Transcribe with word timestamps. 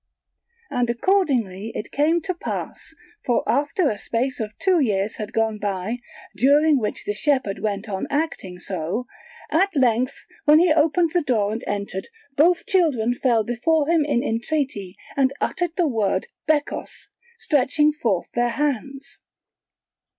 And 0.71 0.89
accordingly 0.89 1.71
it 1.75 1.91
came 1.91 2.21
to 2.23 2.33
pass; 2.33 2.95
for 3.23 3.47
after 3.47 3.87
a 3.87 3.99
space 3.99 4.39
of 4.39 4.57
two 4.57 4.79
years 4.79 5.17
had 5.17 5.31
gone 5.31 5.59
by, 5.59 5.99
during 6.35 6.79
which 6.79 7.05
the 7.05 7.13
shepherd 7.13 7.59
went 7.59 7.87
on 7.87 8.07
acting 8.09 8.57
so, 8.57 9.05
at 9.51 9.69
length, 9.75 10.25
when 10.45 10.57
he 10.57 10.73
opened 10.73 11.11
the 11.13 11.21
door 11.21 11.51
and 11.51 11.63
entered, 11.67 12.07
both 12.35 12.65
children 12.65 13.13
fell 13.13 13.43
before 13.43 13.89
him 13.89 14.03
in 14.03 14.23
entreaty 14.23 14.97
and 15.15 15.33
uttered 15.39 15.75
the 15.77 15.87
word 15.87 16.25
bekos, 16.47 17.09
stretching 17.37 17.93
forth 17.93 18.31
their 18.31 18.49
hands. 18.49 19.19